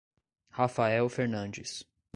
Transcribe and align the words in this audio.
Rafael 0.57 1.09
Fernandes 1.09 1.85